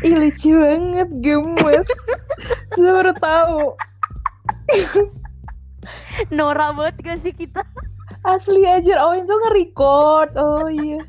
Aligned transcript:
Ih 0.00 0.14
lucu 0.16 0.56
banget, 0.56 1.08
gemes. 1.20 1.86
Saya 2.72 2.90
baru 2.96 3.12
tahu. 3.20 3.60
Nora 6.32 6.72
banget 6.72 6.96
gak 7.04 7.18
sih 7.20 7.34
kita? 7.36 7.60
Asli 8.24 8.64
aja. 8.64 8.96
Oh 9.04 9.12
itu 9.12 9.28
nge-record. 9.28 10.30
Oh 10.40 10.68
iya. 10.72 11.04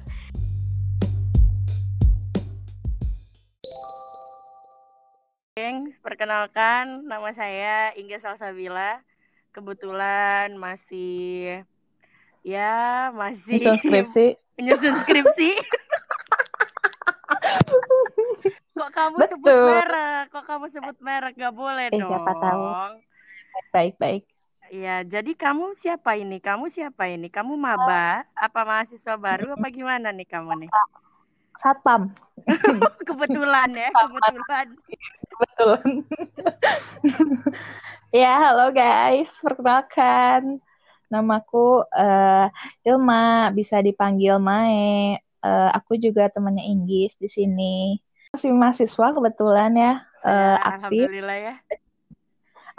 Gengs, 5.56 6.00
perkenalkan 6.00 7.04
nama 7.06 7.30
saya 7.36 7.92
Ingga 7.96 8.18
Salsabila. 8.24 9.04
Kebetulan 9.52 10.56
masih 10.56 11.60
ya 12.42 13.12
masih 13.12 13.60
Nyusun 13.60 13.78
skripsi. 13.84 14.26
menyusun 14.56 14.96
skripsi. 15.04 15.50
Kamu 19.02 19.18
sebut 19.26 19.46
Betul. 19.50 19.66
merek? 19.74 20.24
Kok 20.30 20.44
kamu 20.46 20.66
sebut 20.70 20.98
merek? 21.02 21.34
Gak 21.34 21.56
boleh 21.58 21.86
Eh, 21.90 21.98
dong. 21.98 22.10
siapa 22.10 22.32
tahu. 22.38 22.64
Baik-baik. 23.74 24.24
Iya, 24.72 25.04
jadi 25.04 25.32
kamu 25.36 25.76
siapa 25.76 26.16
ini? 26.16 26.40
Kamu 26.40 26.72
siapa 26.72 27.04
ini? 27.10 27.28
Kamu 27.28 27.60
maba? 27.60 28.24
Apa 28.38 28.64
mahasiswa 28.64 29.20
baru? 29.20 29.60
Apa 29.60 29.68
gimana 29.68 30.16
nih 30.16 30.24
kamu 30.24 30.64
nih? 30.64 30.70
Satpam. 31.60 32.08
Kebetulan 33.08 33.70
ya, 33.76 33.92
kebetulan. 33.92 34.68
Betul. 35.36 35.76
ya, 38.24 38.32
halo 38.48 38.72
guys. 38.72 39.28
Perkenalkan. 39.44 40.64
Namaku 41.12 41.84
eh, 41.92 42.48
Ilma, 42.88 43.52
bisa 43.52 43.84
dipanggil 43.84 44.40
Mae. 44.40 45.20
Eh, 45.20 45.70
aku 45.76 46.00
juga 46.00 46.32
temannya 46.32 46.64
Inggis 46.64 47.20
di 47.20 47.28
sini. 47.28 48.00
Masih 48.32 48.56
mahasiswa 48.56 49.08
kebetulan 49.12 49.76
ya. 49.76 49.94
Ya, 50.24 50.56
aktif, 50.64 51.04
Alhamdulillah 51.04 51.38
ya. 51.52 51.56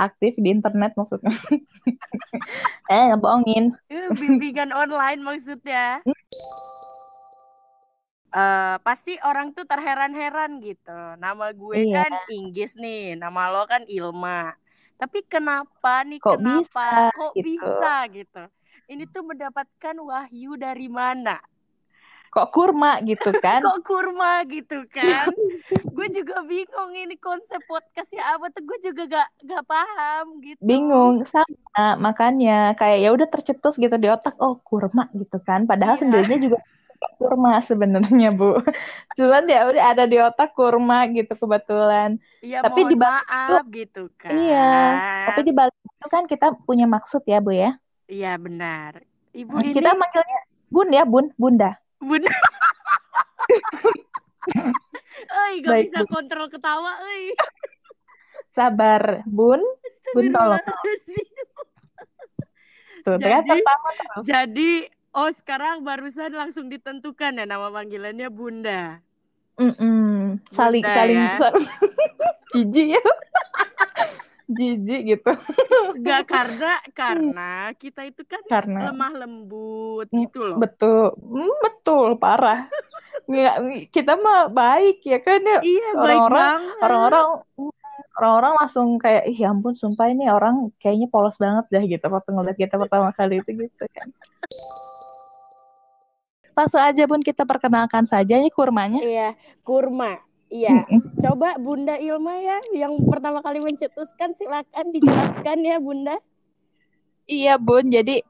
aktif 0.00 0.32
di 0.40 0.48
internet 0.48 0.96
maksudnya. 0.96 1.28
eh, 2.92 3.12
ngebohongin. 3.12 3.76
Eh, 3.92 4.08
Bimbingan 4.16 4.72
online 4.72 5.20
maksudnya. 5.20 6.00
Eh, 8.32 8.76
pasti 8.80 9.20
orang 9.20 9.52
tuh 9.52 9.68
terheran-heran 9.68 10.56
gitu. 10.64 11.20
Nama 11.20 11.52
gue 11.52 11.84
Iya. 11.84 12.08
kan 12.08 12.12
Inggis 12.32 12.72
nih, 12.72 13.20
nama 13.20 13.52
lo 13.52 13.68
kan 13.68 13.84
Ilma. 13.84 14.56
Tapi 14.96 15.20
kenapa 15.28 16.00
nih? 16.08 16.16
Kok 16.16 16.40
kenapa? 16.40 16.64
bisa 16.64 16.88
Kok 17.12 17.32
gitu? 17.36 17.44
bisa 17.44 17.92
gitu? 18.08 18.42
Ini 18.88 19.04
tuh 19.04 19.20
mendapatkan 19.20 19.96
wahyu 20.00 20.56
dari 20.56 20.88
mana? 20.88 21.36
Kok 22.32 22.48
kurma 22.48 22.96
gitu 23.04 23.28
kan? 23.44 23.60
Kok 23.60 23.84
kurma 23.84 24.40
gitu 24.48 24.88
kan? 24.88 25.28
gue 25.96 26.08
juga 26.10 26.40
bingung 26.42 26.92
ini 26.92 27.14
konsep 27.16 27.60
podcastnya 27.64 28.24
apa 28.26 28.48
tuh 28.48 28.64
gue 28.64 28.78
juga 28.82 29.02
gak 29.06 29.28
gak 29.44 29.64
paham 29.64 30.40
gitu. 30.40 30.56
Bingung 30.58 31.28
sama 31.28 31.44
makanya 31.96 32.72
kayak 32.74 32.98
ya 32.98 33.08
udah 33.12 33.28
tercetus 33.28 33.76
gitu 33.76 33.92
di 33.94 34.08
otak 34.08 34.32
oh 34.38 34.56
kurma 34.58 35.12
gitu 35.12 35.36
kan 35.38 35.64
padahal 35.64 35.96
Iya. 35.96 36.02
sendirinya 36.02 36.38
juga 36.40 36.58
kurma 37.18 37.58
sebenarnya 37.60 38.30
Bu 38.30 38.62
cuman 39.12 39.42
ya 39.44 39.66
udah 39.66 39.84
ada 39.90 40.04
di 40.06 40.16
otak 40.16 40.54
kurma 40.54 41.02
gitu 41.10 41.34
kebetulan 41.34 42.14
Iya 42.38 42.62
Tapi 42.62 42.80
di 42.86 42.94
balik 42.94 43.26
maaf 43.26 43.64
gitu 43.68 44.02
kan. 44.14 44.30
iya 44.32 44.70
tapi 45.26 45.40
di 45.42 45.52
balik 45.52 45.74
itu 45.74 46.06
kan 46.06 46.24
kita 46.24 46.54
punya 46.62 46.86
maksud 46.86 47.20
ya 47.24 47.38
Bu 47.38 47.50
ya 47.50 47.74
Iya 48.06 48.38
benar. 48.38 49.02
Ibu 49.32 49.50
ini 49.60 49.74
kita 49.74 49.92
manggilnya 49.92 50.40
Bun 50.68 50.88
ya 50.88 51.02
Bun 51.02 51.26
Bunda 51.34 51.74
Bun. 52.02 52.22
Oi, 55.22 55.52
gak 55.62 55.70
Baik, 55.70 55.84
bisa 55.86 56.00
Bu. 56.02 56.10
kontrol 56.10 56.50
ketawa, 56.50 56.98
oi. 56.98 57.30
sabar 58.52 59.22
Bun 59.24 59.62
Bun 60.12 60.26
tolong 60.28 60.60
tuh 60.60 60.76
Jadi- 63.16 63.64
terus 63.64 63.66
Jadi, 64.22 64.70
oh 65.12 65.30
sekarang 65.32 65.82
barusan 65.82 66.30
langsung 66.30 66.68
ditentukan 66.68 67.34
ya 67.34 67.44
nama 67.44 67.66
panggilannya 67.68 68.28
Bunda. 68.28 69.00
Mm-mm. 69.56 70.40
saling 70.48 70.80
Bunda 70.80 70.96
saling 70.96 71.20
ya. 71.20 71.32
saling 71.36 71.66
jijik 72.56 72.86
ya 72.96 73.04
jijik 74.48 75.00
gitu 75.16 75.30
Gak 76.02 76.22
karena 76.32 76.72
karena 76.96 77.50
kita 77.76 78.08
itu 78.08 78.22
kan 78.24 78.40
karena 78.48 78.90
lemah 78.90 79.12
lembut 79.12 80.06
Mm, 80.12 80.28
gitu 80.28 80.40
loh. 80.44 80.58
Betul, 80.60 81.14
Hmm, 81.20 81.52
betul, 81.64 82.08
parah. 82.20 82.68
Nggak, 83.24 83.54
kita 83.88 84.12
mah 84.20 84.52
baik 84.52 85.00
ya 85.04 85.18
kan 85.24 85.40
ya. 85.40 85.58
Iya, 85.64 85.88
baik 85.96 86.20
Orang-orang, 86.28 86.60
orang-orang, 86.84 87.26
orang-orang 88.18 88.52
langsung 88.60 88.88
kayak, 89.00 89.24
ih 89.30 89.38
ya 89.40 89.48
ampun, 89.52 89.72
sumpah 89.72 90.12
ini 90.12 90.28
orang 90.28 90.68
kayaknya 90.76 91.08
polos 91.08 91.36
banget 91.40 91.64
dah 91.72 91.82
gitu 91.84 92.06
waktu 92.12 92.28
ngeliat 92.28 92.58
kita 92.60 92.74
pertama 92.76 93.08
kali 93.16 93.40
itu 93.40 93.50
gitu 93.56 93.84
kan. 93.92 94.08
Langsung 96.52 96.84
aja 96.84 97.08
Bun 97.08 97.24
kita 97.24 97.48
perkenalkan 97.48 98.04
saja 98.04 98.36
ini 98.36 98.52
kurmanya. 98.52 99.00
Iya, 99.00 99.32
kurma. 99.64 100.20
Iya. 100.52 100.84
Coba 101.24 101.56
Bunda 101.56 101.96
Ilma 101.96 102.36
ya 102.36 102.60
yang 102.76 103.00
pertama 103.08 103.40
kali 103.40 103.64
mencetuskan 103.64 104.36
silakan 104.36 104.92
dijelaskan 104.92 105.64
ya 105.64 105.80
Bunda. 105.80 106.20
Iya 107.24 107.56
Bun, 107.56 107.88
jadi 107.88 108.20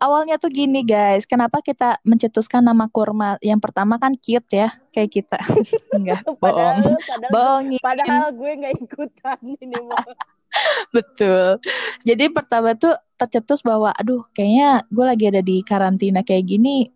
awalnya 0.00 0.40
tuh 0.40 0.48
gini 0.48 0.86
guys, 0.86 1.28
kenapa 1.28 1.60
kita 1.60 2.00
mencetuskan 2.06 2.64
nama 2.64 2.88
kurma? 2.88 3.36
Yang 3.44 3.60
pertama 3.68 4.00
kan 4.00 4.16
cute 4.16 4.48
ya, 4.54 4.72
kayak 4.94 5.10
kita. 5.12 5.36
Enggak, 5.96 6.24
bohong. 6.24 6.40
Padahal 6.40 6.96
padahal 6.96 7.32
Bohongin. 7.34 7.80
padahal 7.82 8.26
gue 8.32 8.50
nggak 8.56 8.74
ikutan 8.80 9.38
ini 9.60 9.76
mah. 9.84 10.06
Betul. 10.96 11.60
Jadi 12.06 12.24
pertama 12.32 12.72
tuh 12.72 12.96
tercetus 13.20 13.60
bahwa 13.60 13.92
aduh 13.92 14.24
kayaknya 14.32 14.84
gue 14.88 15.04
lagi 15.04 15.24
ada 15.28 15.42
di 15.44 15.60
karantina 15.60 16.24
kayak 16.24 16.48
gini 16.48 16.88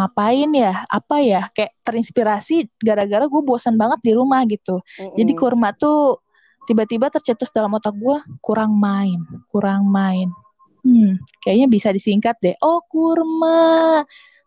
ngapain 0.00 0.50
ya? 0.56 0.88
Apa 0.88 1.20
ya? 1.20 1.52
Kayak 1.52 1.76
terinspirasi 1.84 2.72
gara-gara 2.80 3.28
gue 3.28 3.42
bosan 3.44 3.76
banget 3.76 4.00
di 4.00 4.12
rumah 4.16 4.42
gitu. 4.48 4.80
Jadi 4.96 5.32
Mm-mm. 5.36 5.40
kurma 5.40 5.76
tuh 5.76 6.18
tiba-tiba 6.64 7.12
tercetus 7.12 7.52
dalam 7.52 7.76
otak 7.76 7.92
gue 7.98 8.16
kurang 8.40 8.78
main, 8.80 9.20
kurang 9.52 9.88
main. 9.90 10.32
Hmm, 10.80 11.20
kayaknya 11.44 11.68
bisa 11.68 11.92
disingkat 11.92 12.40
deh. 12.40 12.56
Oh 12.64 12.80
kurma. 12.88 14.00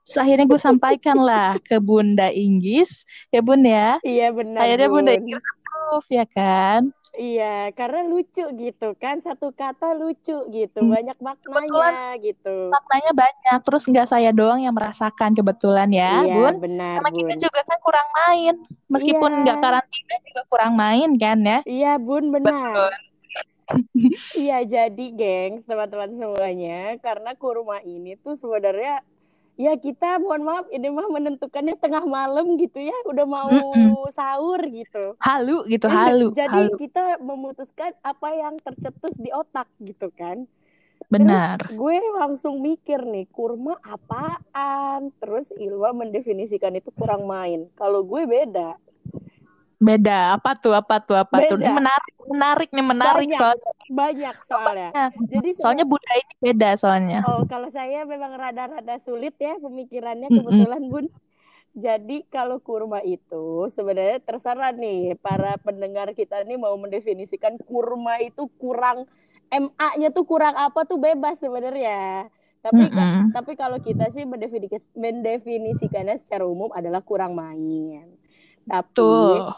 Terus 0.03 0.17
akhirnya 0.19 0.45
gue 0.49 0.59
sampaikan 0.59 1.17
lah 1.21 1.55
ke 1.67 1.79
Bunda 1.79 2.27
Inggis, 2.33 3.05
ya 3.29 3.39
Bun 3.39 3.63
ya. 3.63 4.01
Iya 4.03 4.33
benar. 4.33 4.65
Akhirnya 4.65 4.89
Bunda 4.89 5.11
Bun. 5.13 5.19
Inggris 5.21 5.45
approve 5.45 6.07
ya 6.11 6.25
kan. 6.27 6.81
Iya, 7.13 7.69
karena 7.77 8.01
lucu 8.09 8.41
gitu 8.57 8.97
kan 8.97 9.21
satu 9.21 9.53
kata 9.53 9.93
lucu 9.93 10.33
gitu, 10.49 10.79
Hmm. 10.81 10.89
banyak 10.89 11.17
maknanya 11.21 12.17
gitu. 12.17 12.73
maknanya 12.73 13.11
banyak 13.13 13.57
terus 13.61 13.85
nggak 13.85 14.09
saya 14.09 14.33
doang 14.33 14.65
yang 14.65 14.73
merasakan 14.73 15.37
kebetulan 15.37 15.93
ya 15.93 16.25
Iya, 16.25 16.33
Bun 16.33 16.53
benar 16.57 16.97
sama 16.97 17.13
kita 17.13 17.37
Bun. 17.37 17.43
juga 17.45 17.59
kan 17.69 17.77
kurang 17.85 18.07
main 18.17 18.53
meskipun 18.89 19.29
Iya. 19.29 19.41
nggak 19.45 19.57
karantina 19.61 20.15
juga 20.25 20.41
kurang 20.49 20.73
main 20.73 21.09
kan 21.21 21.37
ya 21.45 21.59
Iya 21.69 21.91
Bun, 22.01 22.33
betul 22.33 22.49
benar. 22.49 22.97
Iya, 24.33 24.57
jadi 24.65 25.05
gengs, 25.15 25.63
teman-teman 25.63 26.11
semuanya, 26.17 26.97
karena 26.99 27.31
kurma 27.37 27.79
ini 27.79 28.17
tuh 28.19 28.35
sebenarnya 28.35 28.99
ya 29.57 29.71
kita 29.85 30.05
mohon 30.23 30.41
maaf 30.47 30.65
ini 30.75 30.87
mah 30.89 31.07
menentukannya 31.15 31.75
tengah 31.83 32.03
malam 32.05 32.45
gitu 32.61 32.79
ya, 32.81 32.95
udah 33.11 33.25
mau 33.27 33.51
Mm-mm. 33.51 33.95
sahur 34.17 34.61
gitu. 34.79 35.17
halu 35.25 35.57
gitu 35.71 35.87
Iya, 35.87 35.97
halu 35.97 36.27
Jadi 36.37 36.57
halu 36.57 36.75
kita 36.81 37.19
memutuskan 37.29 37.91
apa 38.11 38.27
yang 38.41 38.55
tercetus 38.65 39.13
di 39.19 39.29
otak 39.41 39.67
gitu 39.83 40.07
kan. 40.19 40.37
benar 41.11 41.59
Gue 41.71 41.97
langsung 42.19 42.55
mikir 42.67 42.99
nih, 43.13 43.25
kurma 43.35 43.73
apaan? 43.95 45.11
Terus 45.19 45.47
Ilma 45.55 45.89
mendefinisikan 45.95 46.73
itu 46.79 46.89
kurang 46.99 47.23
main. 47.33 47.59
Kalau 47.79 48.03
gue 48.11 48.21
beda. 48.27 48.75
Beda 49.89 50.11
apa 50.35 50.49
tuh 50.61 50.71
apa 50.79 50.93
tuh 51.07 51.15
apa 51.23 51.35
tuh 51.47 51.55
Ini 51.59 51.69
Beda. 51.69 51.73
menarik 51.79 52.13
menarik 52.31 52.67
nih 52.75 52.85
menarik 52.91 53.27
Banyak, 53.27 53.37
soalnya 53.37 53.69
banyak 53.99 54.35
soalnya. 54.49 54.89
Jadi 55.31 55.49
soalnya 55.59 55.85
Bunda 55.91 56.11
ini 56.21 56.33
beda 56.45 56.67
soalnya 56.81 57.17
Oh, 57.23 57.39
kalau 57.51 57.69
saya 57.71 58.03
memang 58.03 58.35
rada-rada 58.35 58.95
sulit 59.07 59.33
ya 59.39 59.55
pemikirannya 59.63 60.29
kebetulan 60.35 60.81
Bun. 60.91 61.05
Jadi 61.85 62.13
kalau 62.33 62.57
kurma 62.67 62.99
itu 63.05 63.69
sebenarnya 63.75 64.19
terserah 64.27 64.71
nih 64.75 65.15
para 65.25 65.57
pendengar 65.65 66.07
kita 66.19 66.43
nih 66.47 66.57
mau 66.59 66.75
mendefinisikan 66.83 67.55
kurma 67.69 68.19
itu 68.27 68.43
kurang 68.61 69.07
MA-nya 69.53 70.09
tuh 70.15 70.25
kurang 70.31 70.55
apa 70.59 70.79
tuh 70.89 70.97
bebas 71.01 71.37
sebenarnya. 71.43 72.27
Tapi 72.65 72.83
Mm-mm. 72.83 73.35
tapi 73.35 73.51
kalau 73.61 73.79
kita 73.81 74.09
sih 74.15 74.23
mendefinis- 74.29 74.91
mendefinisikannya 74.97 76.15
secara 76.23 76.45
umum 76.47 76.69
adalah 76.75 77.01
kurang 77.05 77.33
main. 77.37 78.05
Tapi 78.69 78.93
tuh 78.95 79.53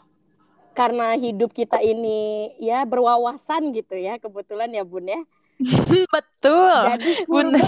karena 0.75 1.15
hidup 1.15 1.55
kita 1.55 1.79
ini 1.79 2.51
ya 2.59 2.83
berwawasan 2.83 3.71
gitu 3.71 3.95
ya 3.95 4.19
kebetulan 4.19 4.69
ya 4.69 4.83
Bun 4.83 5.07
ya. 5.07 5.21
betul 6.13 6.75
Jadi 6.91 7.11
Bun. 7.31 7.47
kurma 7.55 7.67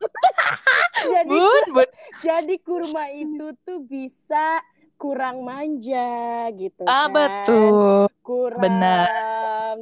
jadi 1.12 1.28
Bun 1.28 1.66
Bun 1.76 1.88
jadi 2.18 2.54
kurma 2.64 3.04
itu 3.12 3.52
tuh 3.62 3.84
bisa 3.84 4.64
kurang 4.96 5.44
manja 5.44 6.48
gitu 6.52 6.84
Ah, 6.84 7.08
kan. 7.08 7.12
betul. 7.16 8.08
Kurang 8.20 8.60
Benar. 8.60 9.08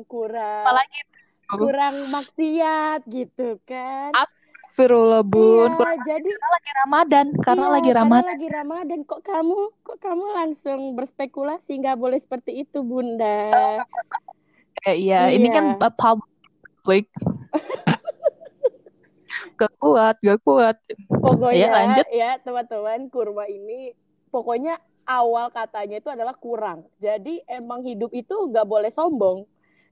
kurang 0.07 0.63
Apalagi 0.63 0.99
tuh. 1.51 1.59
kurang 1.59 1.95
maksiat 2.11 3.01
gitu 3.11 3.59
kan. 3.67 4.15
Astagfirullah, 4.79 5.27
Bun. 5.27 5.67
Iya, 5.67 5.75
Kurang 5.75 6.01
jadi 6.07 6.31
lagi 6.31 6.71
Ramadan. 6.79 7.27
Karena 7.43 7.61
iya, 7.61 7.67
lagi 7.75 7.91
karena 7.91 7.99
Ramadan. 7.99 8.31
lagi 8.31 8.47
Ramadan 8.47 9.01
kok 9.03 9.21
kamu 9.27 9.59
kok 9.83 9.99
kamu 9.99 10.25
langsung 10.31 10.95
berspekulasi 10.95 11.83
nggak 11.83 11.99
boleh 11.99 12.15
seperti 12.15 12.63
itu, 12.63 12.79
Bunda. 12.81 13.83
Eh, 14.87 14.95
iya, 14.95 15.35
ini 15.35 15.51
kan 15.51 15.75
Iya. 15.75 15.83
uh, 15.83 15.91
public. 15.91 17.11
gak 19.59 19.75
kuat, 19.83 20.15
gak 20.23 20.39
kuat. 20.47 20.79
Pokoknya 21.11 21.59
Ya, 21.59 21.69
lanjut. 21.75 22.07
ya 22.15 22.31
teman-teman 22.39 23.11
kurma 23.11 23.51
ini 23.51 23.99
pokoknya 24.31 24.79
awal 25.03 25.51
katanya 25.51 25.99
itu 25.99 26.07
adalah 26.07 26.31
kurang. 26.33 26.87
Jadi 27.03 27.43
emang 27.51 27.83
hidup 27.83 28.15
itu 28.15 28.31
nggak 28.31 28.63
boleh 28.63 28.95
sombong. 28.95 29.43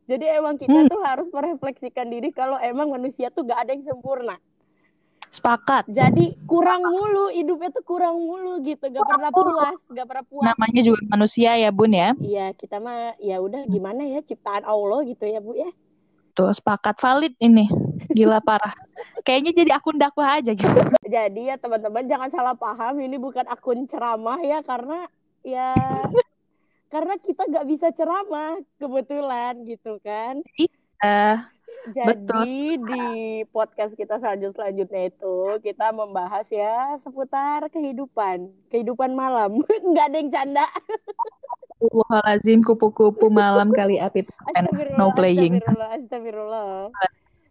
Jadi 0.07 0.31
emang 0.31 0.55
kita 0.55 0.79
Hmm. 0.79 0.87
tuh 0.87 1.03
harus 1.03 1.27
merefleksikan 1.27 2.07
diri 2.07 2.31
kalau 2.31 2.55
emang 2.63 2.87
manusia 2.87 3.27
tuh 3.27 3.43
nggak 3.43 3.67
ada 3.67 3.75
yang 3.75 3.83
sempurna. 3.83 4.39
Sepakat. 5.37 5.85
Jadi 5.93 6.33
kurang 6.49 6.81
mulu 6.89 7.29
hidupnya 7.29 7.69
tuh 7.69 7.85
kurang 7.85 8.17
mulu 8.17 8.57
gitu, 8.65 8.89
nggak 8.89 9.05
pernah 9.05 9.29
puas, 9.29 9.81
nggak 9.93 10.07
pernah 10.09 10.25
puas. 10.25 10.45
Namanya 10.49 10.81
juga 10.81 11.01
manusia 11.13 11.51
ya, 11.61 11.69
Bun 11.69 11.93
ya. 11.93 12.17
Iya 12.17 12.57
kita 12.57 12.81
mah 12.81 13.21
ya 13.21 13.37
udah 13.45 13.69
gimana 13.69 14.01
ya 14.09 14.25
ciptaan 14.25 14.65
Allah 14.65 15.05
gitu 15.05 15.29
ya 15.29 15.45
bu 15.45 15.53
ya. 15.53 15.69
Tuh, 16.33 16.53
sepakat 16.53 16.97
valid 17.01 17.37
ini. 17.41 17.69
Gila 18.13 18.41
parah. 18.41 18.73
Kayaknya 19.25 19.53
jadi 19.57 19.71
akun 19.77 19.97
dakwah 20.01 20.41
aja 20.41 20.53
gitu. 20.53 20.81
Jadi 21.05 21.49
ya 21.49 21.57
teman-teman 21.61 22.05
jangan 22.09 22.29
salah 22.33 22.57
paham 22.57 23.01
ini 23.01 23.17
bukan 23.21 23.45
akun 23.49 23.85
ceramah 23.89 24.41
ya 24.41 24.61
karena 24.65 25.09
ya 25.45 25.73
karena 26.93 27.17
kita 27.21 27.43
nggak 27.45 27.67
bisa 27.67 27.89
ceramah 27.93 28.57
kebetulan 28.77 29.65
gitu 29.65 30.01
kan. 30.01 30.45
Eh, 31.05 31.37
Jadi 31.87 32.81
di 32.83 33.05
podcast 33.47 33.95
kita 33.95 34.19
selanjut 34.19 34.55
selanjutnya 34.55 35.07
itu 35.07 35.37
kita 35.63 35.95
membahas 35.95 36.47
ya 36.51 36.99
seputar 36.99 37.71
kehidupan, 37.71 38.51
kehidupan 38.71 39.15
malam. 39.15 39.63
Nggak 39.91 40.07
ada 40.11 40.17
yang 40.19 40.31
canda. 40.33 40.67
Astagfirullahaladzim, 41.77 42.59
kupu-kupu 42.65 43.29
malam 43.29 43.71
kali 43.71 44.01
apit. 44.01 44.27
Astagfirullah, 44.51 44.99
no 44.99 45.13
playing. 45.13 45.61
astagfirullah, 45.61 45.91
astagfirullah. 45.95 46.69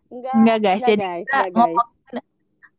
Enggak, 0.09 0.33
Enggak 0.35 0.57
guys, 0.59 0.81
jadi 0.83 0.97
guys, 1.01 1.23
kita 1.25 1.39
enggak, 1.49 1.69
guys. 1.71 2.25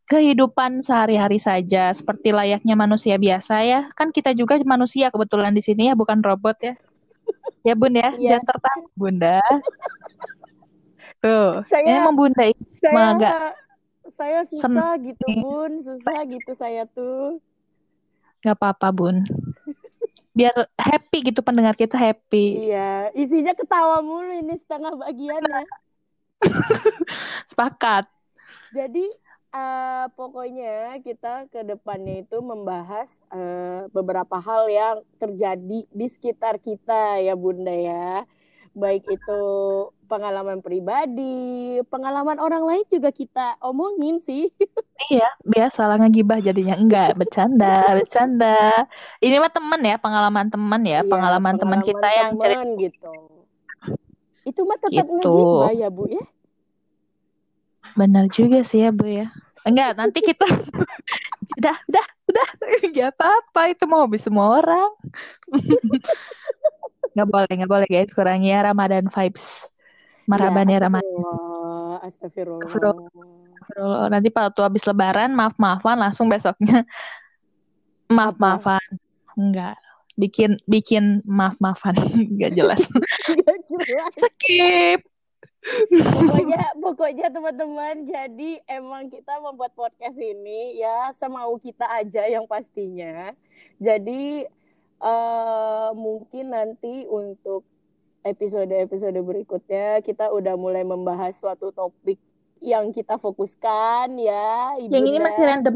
kehidupan 0.07 0.71
sehari-hari 0.79 1.39
saja 1.39 1.91
seperti 1.91 2.31
layaknya 2.31 2.75
manusia 2.75 3.15
biasa 3.17 3.55
ya. 3.63 3.79
Kan 3.95 4.11
kita 4.11 4.31
juga 4.31 4.59
manusia 4.63 5.09
kebetulan 5.09 5.51
di 5.51 5.63
sini 5.63 5.89
ya, 5.89 5.93
bukan 5.97 6.21
robot 6.21 6.57
ya. 6.61 6.75
Ya 7.67 7.75
Bun 7.75 7.91
ya, 7.99 8.15
Iya. 8.15 8.39
jangan 8.39 8.45
tertarik 8.47 8.87
Bunda. 8.95 9.43
Tuh, 11.27 11.49
Saya- 11.67 11.99
emang 11.99 12.15
Bunda 12.15 12.43
ini 12.47 12.63
Saya 12.79 13.03
agak 13.11 13.33
saya 14.15 14.39
susah 14.47 14.95
gitu, 15.03 15.25
Bun. 15.43 15.71
Susah 15.83 16.19
gitu 16.23 16.51
saya 16.55 16.87
tuh. 16.87 17.43
nggak 18.45 18.55
apa-apa 18.55 18.87
Bun. 18.95 19.27
Biar 20.31 20.53
happy 20.77 21.33
gitu 21.33 21.41
pendengar 21.43 21.73
kita 21.75 21.97
happy. 21.99 22.69
Iya, 22.69 23.11
isinya 23.17 23.51
ketawa 23.57 23.99
mulu 23.99 24.29
ini 24.29 24.55
setengah 24.61 24.93
bagiannya. 24.95 25.65
Sepakat. 27.49 28.05
Jadi 28.71 29.09
eh, 29.51 30.05
pokoknya 30.13 31.01
kita 31.01 31.49
ke 31.49 31.65
depannya 31.65 32.21
itu 32.23 32.37
membahas 32.39 33.09
eh, 33.33 33.89
beberapa 33.89 34.37
hal 34.37 34.69
yang 34.69 34.97
terjadi 35.17 35.89
di 35.89 36.07
sekitar 36.07 36.61
kita 36.61 37.19
ya 37.19 37.33
Bunda 37.33 37.73
ya. 37.73 38.23
Baik 38.77 39.09
itu 39.09 39.41
pengalaman 40.05 40.61
pribadi, 40.61 41.81
pengalaman 41.89 42.37
orang 42.37 42.61
lain 42.61 42.85
juga 42.93 43.09
kita 43.09 43.57
omongin 43.59 44.21
sih. 44.21 44.53
Iya, 45.09 45.25
biasa 45.41 45.89
lah 45.89 45.97
ngegibah 45.97 46.37
jadinya. 46.37 46.77
Enggak, 46.77 47.17
bercanda, 47.17 47.81
bercanda. 47.97 48.85
Ini 49.17 49.41
mah 49.41 49.49
temen 49.49 49.81
ya, 49.81 49.97
pengalaman 49.97 50.47
teman 50.53 50.81
ya, 50.85 51.01
Iya, 51.01 51.09
pengalaman 51.09 51.57
teman 51.57 51.81
kita 51.81 52.07
yang 52.13 52.31
cerita 52.37 52.61
temen 52.61 52.77
gitu. 52.85 53.13
Itu 54.45 54.61
mah 54.63 54.77
tetap 54.77 54.93
Gitu. 54.93 55.11
ngegibah 55.17 55.73
ya 55.73 55.89
Bu 55.89 56.05
ya. 56.05 56.23
Benar 57.97 58.29
juga 58.29 58.61
sih 58.61 58.85
ya, 58.85 58.93
Bu 58.93 59.09
ya. 59.09 59.33
Enggak, 59.65 59.97
nanti 59.99 60.21
kita 60.21 60.45
udah, 61.59 61.75
udah, 61.89 62.05
udah. 62.29 62.47
Gak 62.93 63.09
apa-apa, 63.17 63.73
itu 63.73 63.83
mau 63.89 64.05
hobi 64.05 64.21
semua 64.21 64.61
orang. 64.61 64.89
Nggak 67.17 67.33
boleh, 67.33 67.49
nggak 67.49 67.71
boleh 67.73 67.87
guys, 67.89 68.13
kurangi 68.13 68.53
ya 68.53 68.61
Ramadan 68.61 69.09
vibes. 69.09 69.65
Maraban 70.29 70.69
ya 70.69 70.85
Ramadan. 70.85 71.17
Astagfirullah. 72.05 73.09
Nanti 74.13 74.29
Pak 74.29 74.53
tuh 74.53 74.61
habis 74.69 74.85
lebaran, 74.85 75.33
maaf-maafan 75.33 75.97
langsung 75.97 76.29
besoknya 76.29 76.85
maaf-maafan. 78.13 79.01
Enggak. 79.33 79.81
Bikin 80.13 80.61
bikin 80.69 81.25
maaf-maafan. 81.25 81.97
Enggak 82.37 82.53
jelas. 82.53 82.85
Gak 83.49 83.59
jelas. 83.65 84.13
Skip. 84.13 85.01
pokoknya 85.91 86.63
pokoknya 86.79 87.27
teman-teman 87.33 88.07
jadi 88.07 88.61
emang 88.71 89.11
kita 89.11 89.41
membuat 89.41 89.75
podcast 89.75 90.15
ini 90.15 90.79
ya 90.79 91.11
semau 91.17 91.59
kita 91.59 91.83
aja 91.91 92.23
yang 92.23 92.47
pastinya 92.47 93.35
jadi 93.75 94.47
eh 94.97 95.89
mungkin 95.93 96.53
nanti 96.53 97.05
untuk 97.05 97.61
episode-episode 98.25 99.19
berikutnya 99.23 100.01
kita 100.03 100.33
udah 100.33 100.57
mulai 100.59 100.83
membahas 100.83 101.37
suatu 101.37 101.71
topik 101.71 102.19
yang 102.59 102.89
kita 102.89 103.21
fokuskan 103.21 104.17
ya 104.17 104.73
Yang 104.81 105.05
ini 105.13 105.19
masih 105.21 105.43
random. 105.45 105.75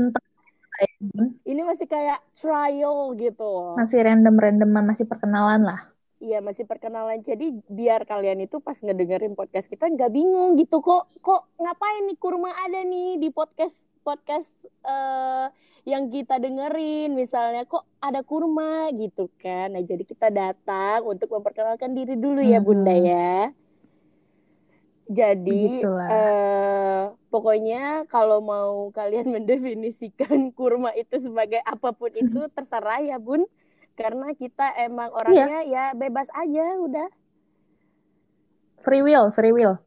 Ini 1.45 1.61
masih 1.61 1.85
kayak 1.85 2.19
trial 2.33 3.13
gitu 3.13 3.45
loh. 3.45 3.77
Masih 3.77 4.01
random-randoman, 4.01 4.89
masih 4.89 5.05
perkenalan 5.05 5.61
lah. 5.61 5.81
Iya 6.21 6.41
masih 6.41 6.65
perkenalan. 6.65 7.21
Jadi 7.21 7.61
biar 7.69 8.05
kalian 8.05 8.45
itu 8.45 8.57
pas 8.61 8.77
ngedengerin 8.77 9.37
podcast 9.37 9.69
kita 9.69 9.89
nggak 9.89 10.09
bingung 10.09 10.57
gitu 10.57 10.81
kok 10.81 11.09
kok 11.21 11.49
ngapain 11.61 12.09
nih 12.09 12.17
kurma 12.17 12.53
ada 12.65 12.81
nih 12.81 13.21
di 13.21 13.29
podcast 13.29 13.77
podcast 14.01 14.49
eh, 14.85 15.47
yang 15.85 16.09
kita 16.13 16.37
dengerin. 16.37 17.13
Misalnya 17.13 17.65
kok 17.65 17.85
ada 18.01 18.21
kurma? 18.21 18.89
gitu 18.93 19.29
kan. 19.41 19.73
Nah 19.73 19.83
jadi 19.85 20.03
kita 20.03 20.29
datang 20.29 21.05
untuk 21.05 21.31
memperkenalkan 21.33 21.93
diri 21.93 22.17
dulu 22.17 22.41
ya 22.41 22.59
bunda 22.61 22.93
ya. 22.93 23.53
Jadi 25.11 25.83
eh, 25.83 27.03
pokoknya 27.27 28.07
kalau 28.07 28.39
mau 28.39 28.93
kalian 28.95 29.27
mendefinisikan 29.35 30.55
kurma 30.55 30.95
itu 30.95 31.19
sebagai 31.19 31.59
apa 31.65 31.91
pun 31.91 32.11
itu 32.15 32.47
terserah 32.55 33.01
ya 33.03 33.17
bun. 33.17 33.45
Karena 33.91 34.33
kita 34.33 34.71
emang 34.81 35.11
orangnya 35.11 35.61
ya 35.67 35.83
bebas 35.93 36.31
aja 36.31 36.79
udah. 36.79 37.09
Free 38.81 39.05
will, 39.05 39.29
free 39.29 39.53
will. 39.53 39.77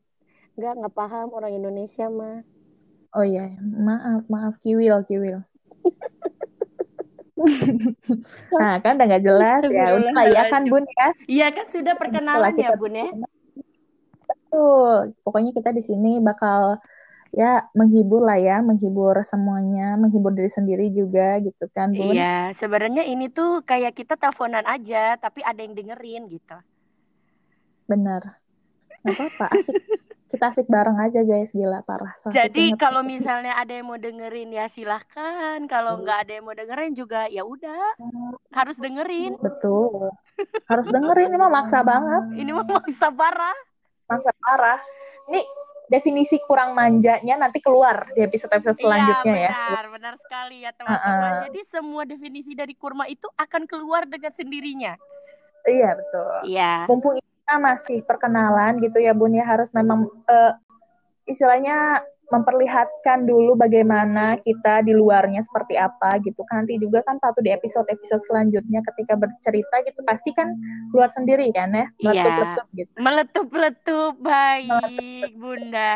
nggak 0.54 0.70
nggak 0.78 0.94
paham 0.94 1.34
orang 1.34 1.50
Indonesia 1.50 2.06
mah 2.06 2.46
Oh 3.14 3.22
iya, 3.22 3.46
maaf, 3.62 4.26
maaf, 4.26 4.58
kiwil, 4.58 5.06
kiwil. 5.06 5.38
nah, 8.58 8.82
kan 8.82 8.98
udah 8.98 9.06
nggak 9.06 9.22
jelas 9.22 9.62
ya. 9.70 9.94
Udah 9.94 10.10
lah 10.10 10.26
ya 10.30 10.42
kan, 10.50 10.66
Bun 10.66 10.82
ya. 10.82 11.08
iya 11.30 11.46
kan 11.54 11.66
sudah 11.70 11.94
perkenalan 11.94 12.54
ya 12.58 12.74
bun 12.74 12.94
ya 12.94 13.10
Betul. 14.24 15.14
Pokoknya 15.22 15.50
kita 15.54 15.70
di 15.74 15.82
sini 15.82 16.18
bakal 16.18 16.78
ya 17.34 17.66
menghibur 17.74 18.22
lah 18.22 18.38
ya, 18.38 18.62
menghibur 18.62 19.18
semuanya, 19.26 19.98
menghibur 19.98 20.30
diri 20.34 20.50
sendiri 20.50 20.90
juga 20.90 21.38
gitu 21.42 21.66
kan, 21.74 21.94
Bun. 21.94 22.14
iya 22.14 22.54
sebenarnya 22.54 23.06
ini 23.06 23.30
tuh 23.30 23.62
kayak 23.66 23.94
kita 23.98 24.14
teleponan 24.18 24.66
aja 24.66 25.18
tapi 25.18 25.42
ada 25.42 25.58
yang 25.62 25.74
dengerin 25.74 26.30
gitu 26.30 26.58
Bener. 27.84 28.22
Nggak 29.04 29.14
apa-apa, 29.20 29.46
asik. 29.54 29.76
Kita 30.34 30.50
asik 30.50 30.66
bareng 30.66 30.98
aja 30.98 31.22
guys, 31.22 31.54
gila 31.54 31.86
parah. 31.86 32.10
So 32.18 32.34
jadi 32.34 32.74
kalau 32.74 33.06
misalnya 33.06 33.54
ada 33.54 33.70
yang 33.70 33.86
mau 33.86 33.94
dengerin 33.94 34.50
ya 34.50 34.66
silahkan 34.66 35.62
kalau 35.70 36.02
nggak 36.02 36.26
ada 36.26 36.32
yang 36.34 36.44
mau 36.44 36.58
dengerin 36.58 36.90
juga 36.98 37.30
ya 37.30 37.46
udah 37.46 37.94
harus 38.50 38.74
dengerin 38.82 39.38
Betul. 39.38 40.10
Harus 40.66 40.90
dengerin 40.90 41.30
ini 41.30 41.38
mah 41.38 41.52
maksa 41.62 41.86
banget, 41.86 42.34
ini 42.34 42.50
mah 42.50 42.66
maksa 42.66 43.14
parah 43.14 43.54
maksa 44.10 44.30
parah. 44.42 44.80
Ini 45.30 45.40
definisi 45.88 46.40
kurang 46.42 46.72
manjanya 46.74 47.36
nanti 47.36 47.60
keluar 47.60 48.08
di 48.16 48.24
episode-episode 48.24 48.80
selanjutnya 48.80 49.36
iya, 49.36 49.48
ya. 49.48 49.52
benar, 49.52 49.86
benar 49.92 50.14
sekali 50.18 50.56
ya 50.64 50.70
teman-teman. 50.74 51.32
Jadi 51.48 51.60
semua 51.68 52.02
definisi 52.08 52.52
dari 52.56 52.74
kurma 52.74 53.06
itu 53.06 53.28
akan 53.36 53.68
keluar 53.68 54.08
dengan 54.08 54.32
sendirinya. 54.32 54.96
Iya, 55.64 55.96
betul. 55.96 56.28
Iya. 56.44 56.72
mumpung 56.88 57.16
kita 57.44 57.60
masih 57.60 58.00
perkenalan 58.08 58.80
gitu 58.80 58.96
ya 59.04 59.12
Bun 59.12 59.36
ya. 59.36 59.44
Harus 59.44 59.68
memang 59.76 60.08
eh, 60.32 60.56
istilahnya 61.28 62.00
memperlihatkan 62.32 63.28
dulu 63.28 63.52
bagaimana 63.52 64.40
kita 64.40 64.80
di 64.80 64.96
luarnya 64.96 65.44
seperti 65.44 65.76
apa 65.76 66.16
gitu 66.24 66.40
kan. 66.48 66.64
Nanti 66.64 66.80
juga 66.80 67.04
kan 67.04 67.20
satu 67.20 67.44
di 67.44 67.52
episode-episode 67.52 68.24
selanjutnya 68.24 68.80
ketika 68.80 69.20
bercerita 69.20 69.76
gitu 69.84 70.00
pasti 70.08 70.32
kan 70.32 70.56
keluar 70.88 71.12
sendiri 71.12 71.52
kan 71.52 71.68
ya? 71.76 71.84
Iya. 72.00 72.24
meletup-letup 72.24 72.66
gitu. 72.72 72.96
Meletup-letup 72.96 74.14
baik, 74.24 75.36
Bunda. 75.36 75.92